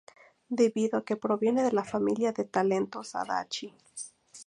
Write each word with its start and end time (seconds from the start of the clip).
Debido 0.49 0.97
a 0.97 1.05
que 1.05 1.15
proviene 1.15 1.61
de 1.61 1.71
la 1.73 1.83
familia 1.83 2.31
de 2.31 2.43
talentos 2.43 3.13
Adachi. 3.13 3.71